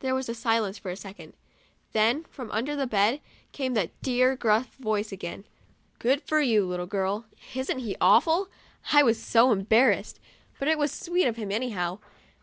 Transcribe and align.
There 0.00 0.14
was 0.14 0.26
silence 0.38 0.76
for 0.76 0.90
a 0.90 0.96
second, 0.96 1.32
then, 1.92 2.24
from 2.24 2.50
under 2.50 2.76
the 2.76 2.86
bed, 2.86 3.22
came 3.52 3.72
that 3.72 4.02
dear, 4.02 4.36
gruff 4.36 4.74
voice 4.76 5.12
again," 5.12 5.44
Good 5.98 6.20
for 6.20 6.42
you, 6.42 6.66
little 6.66 6.84
girl?'* 6.84 7.24
Isn't 7.54 7.78
he 7.78 7.96
awful? 7.98 8.48
I 8.92 9.02
was 9.02 9.18
so 9.22 9.50
embarrassed; 9.50 10.20
but 10.58 10.68
it 10.68 10.76
was 10.76 10.92
sweet 10.92 11.24
of 11.26 11.36
him, 11.36 11.50
anyhow. 11.50 12.00